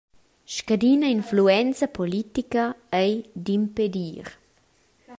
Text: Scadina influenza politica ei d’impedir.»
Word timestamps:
Scadina 0.55 1.05
influenza 1.05 1.87
politica 1.97 2.65
ei 3.03 3.13
d’impedir.» 3.45 4.27